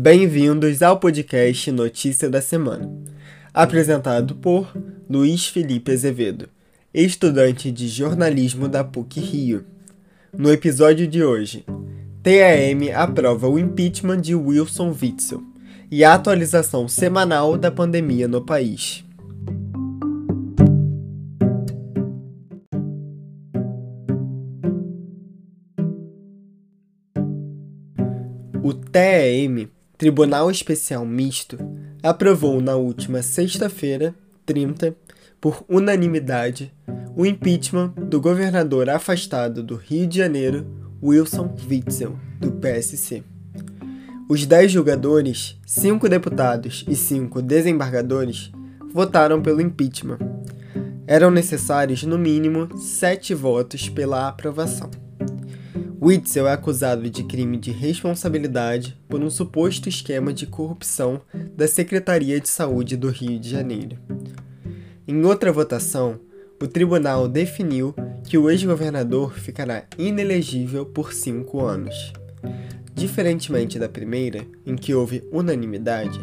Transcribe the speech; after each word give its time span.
Bem-vindos 0.00 0.80
ao 0.80 1.00
podcast 1.00 1.72
Notícia 1.72 2.30
da 2.30 2.40
Semana, 2.40 2.88
apresentado 3.52 4.36
por 4.36 4.72
Luiz 5.10 5.48
Felipe 5.48 5.90
Azevedo, 5.90 6.48
estudante 6.94 7.72
de 7.72 7.88
jornalismo 7.88 8.68
da 8.68 8.84
PUC 8.84 9.18
Rio. 9.18 9.64
No 10.32 10.52
episódio 10.52 11.04
de 11.08 11.24
hoje, 11.24 11.64
TAM 12.22 12.94
aprova 12.94 13.48
o 13.48 13.58
impeachment 13.58 14.20
de 14.20 14.36
Wilson 14.36 14.94
Witzel 15.02 15.42
e 15.90 16.04
a 16.04 16.14
atualização 16.14 16.86
semanal 16.86 17.58
da 17.58 17.72
pandemia 17.72 18.28
no 18.28 18.46
país. 18.46 19.04
O 28.62 28.72
TEM, 28.72 29.68
Tribunal 29.98 30.48
Especial 30.48 31.04
Misto, 31.04 31.58
aprovou 32.04 32.60
na 32.60 32.76
última 32.76 33.20
sexta-feira, 33.20 34.14
30, 34.46 34.94
por 35.40 35.64
unanimidade, 35.68 36.72
o 37.16 37.26
impeachment 37.26 37.88
do 37.96 38.20
governador 38.20 38.88
afastado 38.88 39.60
do 39.60 39.74
Rio 39.74 40.06
de 40.06 40.18
Janeiro, 40.18 40.64
Wilson 41.02 41.52
Witzel, 41.68 42.16
do 42.38 42.52
PSC. 42.52 43.24
Os 44.28 44.46
dez 44.46 44.70
julgadores, 44.70 45.58
cinco 45.66 46.08
deputados 46.08 46.84
e 46.86 46.94
cinco 46.94 47.42
desembargadores 47.42 48.52
votaram 48.94 49.42
pelo 49.42 49.60
impeachment. 49.60 50.18
Eram 51.08 51.28
necessários, 51.28 52.04
no 52.04 52.16
mínimo, 52.16 52.78
sete 52.78 53.34
votos 53.34 53.88
pela 53.88 54.28
aprovação. 54.28 55.07
Witzel 56.00 56.46
é 56.46 56.52
acusado 56.52 57.10
de 57.10 57.24
crime 57.24 57.56
de 57.56 57.72
responsabilidade 57.72 58.96
por 59.08 59.20
um 59.20 59.28
suposto 59.28 59.88
esquema 59.88 60.32
de 60.32 60.46
corrupção 60.46 61.20
da 61.56 61.66
Secretaria 61.66 62.40
de 62.40 62.48
Saúde 62.48 62.96
do 62.96 63.10
Rio 63.10 63.36
de 63.38 63.50
Janeiro. 63.50 63.98
Em 65.08 65.24
outra 65.24 65.50
votação, 65.50 66.20
o 66.62 66.68
tribunal 66.68 67.26
definiu 67.26 67.92
que 68.22 68.38
o 68.38 68.48
ex-governador 68.48 69.34
ficará 69.34 69.86
inelegível 69.98 70.86
por 70.86 71.12
cinco 71.12 71.64
anos. 71.64 72.12
Diferentemente 72.94 73.76
da 73.76 73.88
primeira, 73.88 74.46
em 74.64 74.76
que 74.76 74.94
houve 74.94 75.26
unanimidade, 75.32 76.20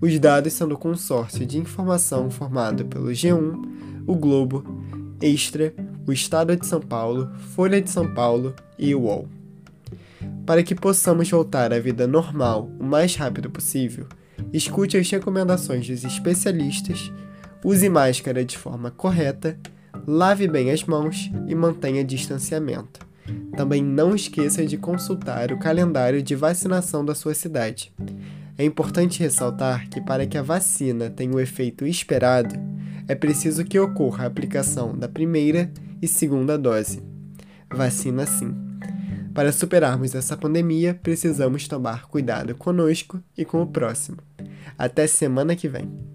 Os 0.00 0.18
dados 0.18 0.52
são 0.52 0.66
do 0.68 0.76
consórcio 0.76 1.46
de 1.46 1.58
informação 1.58 2.28
formado 2.28 2.84
pelo 2.86 3.10
G1, 3.10 4.02
o 4.06 4.14
Globo, 4.14 4.64
Extra, 5.22 5.72
o 6.06 6.12
Estado 6.12 6.54
de 6.56 6.66
São 6.66 6.80
Paulo, 6.80 7.30
Folha 7.54 7.80
de 7.80 7.88
São 7.88 8.12
Paulo 8.12 8.54
e 8.78 8.94
o 8.94 9.00
UOL. 9.02 9.26
Para 10.46 10.62
que 10.62 10.74
possamos 10.74 11.30
voltar 11.30 11.72
à 11.72 11.78
vida 11.78 12.06
normal 12.06 12.70
o 12.78 12.84
mais 12.84 13.16
rápido 13.16 13.50
possível, 13.50 14.06
escute 14.52 14.96
as 14.96 15.10
recomendações 15.10 15.86
dos 15.86 16.04
especialistas, 16.04 17.12
use 17.64 17.88
máscara 17.88 18.44
de 18.44 18.58
forma 18.58 18.90
correta, 18.90 19.58
lave 20.06 20.46
bem 20.46 20.70
as 20.70 20.84
mãos 20.84 21.30
e 21.48 21.54
mantenha 21.54 22.04
distanciamento. 22.04 23.00
Também 23.56 23.82
não 23.82 24.14
esqueça 24.14 24.66
de 24.66 24.76
consultar 24.76 25.52
o 25.52 25.58
calendário 25.58 26.22
de 26.22 26.34
vacinação 26.34 27.04
da 27.04 27.14
sua 27.14 27.34
cidade. 27.34 27.92
É 28.58 28.64
importante 28.64 29.20
ressaltar 29.20 29.88
que, 29.88 30.00
para 30.00 30.26
que 30.26 30.36
a 30.36 30.42
vacina 30.42 31.10
tenha 31.10 31.34
o 31.34 31.40
efeito 31.40 31.86
esperado, 31.86 32.54
é 33.08 33.14
preciso 33.14 33.64
que 33.64 33.78
ocorra 33.78 34.24
a 34.24 34.26
aplicação 34.26 34.96
da 34.96 35.08
primeira 35.08 35.72
e 36.00 36.06
segunda 36.06 36.56
dose. 36.56 37.02
Vacina 37.70 38.26
sim. 38.26 38.63
Para 39.34 39.50
superarmos 39.50 40.14
essa 40.14 40.36
pandemia, 40.36 40.94
precisamos 41.02 41.66
tomar 41.66 42.06
cuidado 42.06 42.54
conosco 42.54 43.20
e 43.36 43.44
com 43.44 43.60
o 43.60 43.66
próximo. 43.66 44.18
Até 44.78 45.08
semana 45.08 45.56
que 45.56 45.68
vem. 45.68 46.13